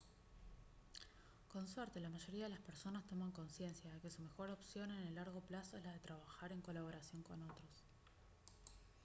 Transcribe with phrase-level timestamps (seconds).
[1.47, 5.05] con suerte la mayoría de las personas toman consciencia de que su mejor opción en
[5.05, 7.83] el largo plazo es la de trabajar en colaboración con otros